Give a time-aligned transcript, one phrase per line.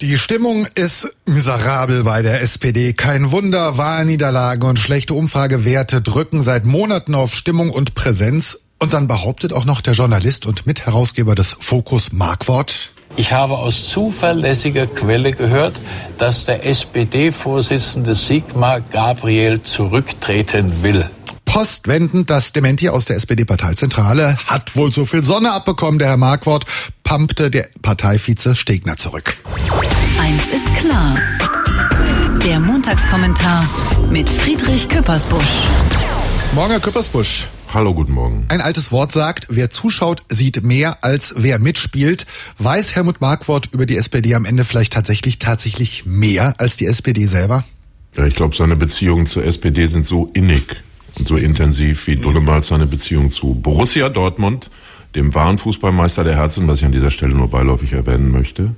[0.00, 2.94] Die Stimmung ist miserabel bei der SPD.
[2.94, 8.60] Kein Wunder, Wahlniederlagen und schlechte Umfragewerte drücken seit Monaten auf Stimmung und Präsenz.
[8.78, 12.92] Und dann behauptet auch noch der Journalist und Mitherausgeber des Fokus Markwort.
[13.16, 15.82] Ich habe aus zuverlässiger Quelle gehört,
[16.16, 21.04] dass der SPD-Vorsitzende Sigmar Gabriel zurücktreten will
[21.52, 24.36] postwendend das Dementi aus der SPD-Parteizentrale.
[24.46, 26.64] Hat wohl so viel Sonne abbekommen, der Herr Markwort,
[27.10, 29.36] pumpte der Parteivize Stegner zurück.
[30.20, 31.18] Eins ist klar.
[32.46, 33.68] Der Montagskommentar
[34.12, 35.66] mit Friedrich Küppersbusch.
[36.54, 37.48] Morgen, Herr Küppersbusch.
[37.74, 38.46] Hallo, guten Morgen.
[38.48, 42.26] Ein altes Wort sagt, wer zuschaut, sieht mehr als wer mitspielt.
[42.58, 47.26] Weiß Helmut Markwort über die SPD am Ende vielleicht tatsächlich tatsächlich mehr als die SPD
[47.26, 47.64] selber?
[48.16, 50.76] Ja, ich glaube, seine Beziehungen zur SPD sind so innig,
[51.24, 54.70] so intensiv wie Dullemals seine Beziehung zu Borussia Dortmund,
[55.14, 58.74] dem wahren Fußballmeister der Herzen, was ich an dieser Stelle nur beiläufig erwähnen möchte.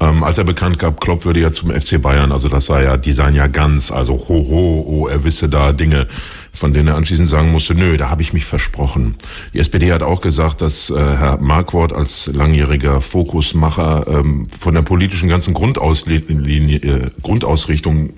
[0.00, 2.96] Ähm, als er bekannt gab, Klopp würde ja zum FC Bayern, also das sei ja,
[2.96, 6.06] die seien ja ganz, also ho ho, oh, er wisse da Dinge,
[6.52, 9.16] von denen er anschließend sagen musste, nö, da habe ich mich versprochen.
[9.54, 14.82] Die SPD hat auch gesagt, dass äh, Herr Markwort als langjähriger Fokusmacher ähm, von der
[14.82, 18.10] politischen ganzen Grundauslinie, äh, Grundausrichtung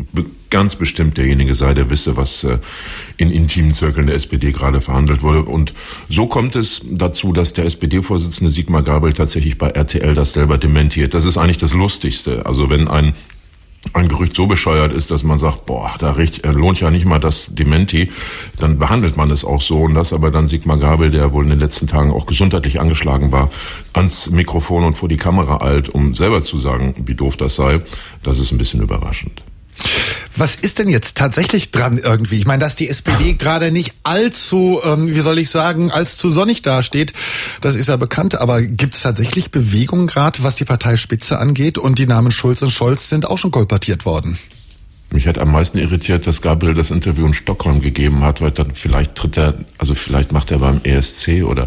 [0.51, 2.59] ganz bestimmt derjenige sei, der wisse, was äh,
[3.17, 5.45] in intimen Zirkeln der SPD gerade verhandelt wurde.
[5.45, 5.73] Und
[6.09, 11.15] so kommt es dazu, dass der SPD-Vorsitzende Sigmar Gabriel tatsächlich bei RTL das selber dementiert.
[11.15, 12.45] Das ist eigentlich das Lustigste.
[12.47, 13.15] Also wenn ein
[13.95, 17.06] ein Gerücht so bescheuert ist, dass man sagt, boah, da riecht, äh, lohnt ja nicht
[17.06, 18.11] mal das Dementi,
[18.59, 19.78] dann behandelt man es auch so.
[19.78, 23.33] Und das aber dann Sigmar Gabel, der wohl in den letzten Tagen auch gesundheitlich angeschlagen
[23.33, 23.51] war,
[23.95, 27.81] ans Mikrofon und vor die Kamera eilt, um selber zu sagen, wie doof das sei,
[28.23, 29.43] das ist ein bisschen überraschend.
[30.41, 32.36] Was ist denn jetzt tatsächlich dran irgendwie?
[32.36, 36.62] Ich meine, dass die SPD gerade nicht allzu, ähm, wie soll ich sagen, allzu sonnig
[36.62, 37.12] dasteht,
[37.60, 38.41] das ist ja bekannt.
[38.41, 41.77] Aber gibt es tatsächlich Bewegungen gerade, was die Parteispitze angeht?
[41.77, 44.38] Und die Namen Schulz und Scholz sind auch schon kolportiert worden.
[45.10, 48.75] Mich hat am meisten irritiert, dass Gabriel das Interview in Stockholm gegeben hat, weil dann
[48.75, 51.66] vielleicht tritt er, also vielleicht macht er beim ESC oder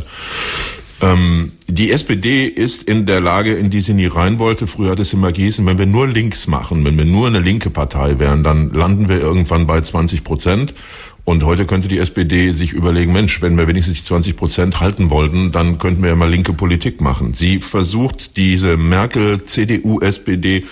[1.04, 4.68] ähm, die SPD ist in der Lage, in die sie nie rein wollte.
[4.68, 7.70] Früher hat es immer gießen, wenn wir nur links machen, wenn wir nur eine linke
[7.70, 10.74] Partei wären, dann landen wir irgendwann bei 20 Prozent.
[11.26, 15.10] Und heute könnte die SPD sich überlegen, Mensch, wenn wir wenigstens die 20 Prozent halten
[15.10, 17.34] wollten, dann könnten wir ja mal linke Politik machen.
[17.34, 20.66] Sie versucht diese Merkel, CDU, SPD,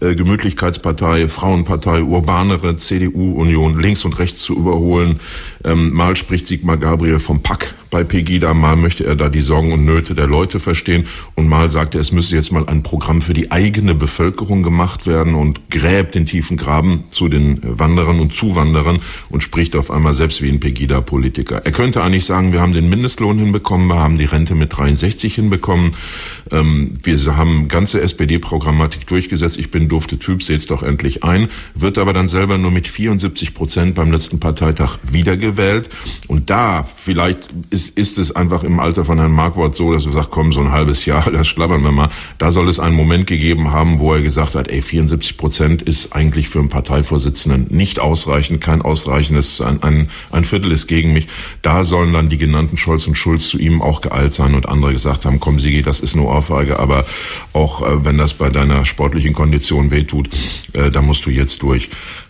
[0.00, 5.18] äh, Gemütlichkeitspartei, Frauenpartei, urbanere CDU-Union links und rechts zu überholen.
[5.66, 9.72] Ähm, mal spricht Sigmar Gabriel vom Pack bei Pegida, mal möchte er da die Sorgen
[9.72, 13.20] und Nöte der Leute verstehen und mal sagt er, es müsse jetzt mal ein Programm
[13.20, 18.32] für die eigene Bevölkerung gemacht werden und gräbt den tiefen Graben zu den Wanderern und
[18.32, 21.62] Zuwanderern und spricht auf einmal selbst wie ein Pegida-Politiker.
[21.64, 25.34] Er könnte eigentlich sagen, wir haben den Mindestlohn hinbekommen, wir haben die Rente mit 63
[25.34, 25.92] hinbekommen,
[26.52, 31.98] ähm, wir haben ganze SPD-Programmatik durchgesetzt, ich bin dufte Typ, seht's doch endlich ein, wird
[31.98, 35.55] aber dann selber nur mit 74 Prozent beim letzten Parteitag wiedergewählt
[36.28, 40.12] und da vielleicht ist, ist es einfach im Alter von Herrn Marquardt so, dass er
[40.12, 42.08] sagt, komm, so ein halbes Jahr, das schlabbern wir mal.
[42.38, 46.12] Da soll es einen Moment gegeben haben, wo er gesagt hat, ey, 74 Prozent ist
[46.14, 51.28] eigentlich für einen Parteivorsitzenden nicht ausreichend, kein ausreichendes, ein, ein, ein Viertel ist gegen mich.
[51.62, 54.92] Da sollen dann die genannten Scholz und Schulz zu ihm auch geeilt sein und andere
[54.92, 57.04] gesagt haben, komm, Sigi, das ist nur Ohrfeige, aber
[57.52, 60.28] auch äh, wenn das bei deiner sportlichen Kondition wehtut,
[60.72, 61.88] äh, da musst du jetzt durch.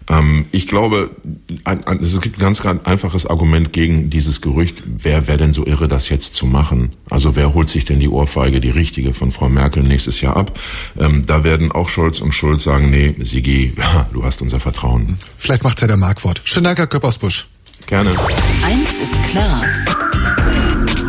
[0.09, 1.11] Ähm, ich glaube,
[1.65, 4.83] ein, ein, es gibt ein ganz, ganz einfaches Argument gegen dieses Gerücht.
[4.87, 6.91] Wer wäre denn so irre, das jetzt zu machen?
[7.11, 10.59] Also wer holt sich denn die Ohrfeige, die richtige von Frau Merkel nächstes Jahr ab?
[10.99, 15.17] Ähm, da werden auch Scholz und Schulz sagen, nee, Sigi, ja, du hast unser Vertrauen.
[15.39, 16.41] Vielleicht macht's ja der Markwort.
[16.45, 17.47] Schönen Dank, Herr Köppersbusch.
[17.87, 18.11] Gerne.
[18.65, 19.65] Eins ist klar.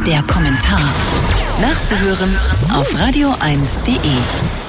[0.05, 0.79] Der Kommentar.
[1.59, 2.29] Nachzuhören
[2.71, 4.66] auf radio1.de.